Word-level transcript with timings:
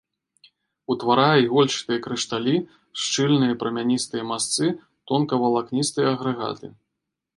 Утварае 0.93 1.37
ігольчатыя 1.41 1.99
крышталі, 2.07 2.55
шчыльныя 3.01 3.57
прамяністыя 3.65 4.23
масцы, 4.33 4.65
тонкавалакністыя 5.13 6.07
агрэгаты. 6.15 6.67